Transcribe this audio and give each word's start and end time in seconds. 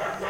Yeah. 0.00 0.29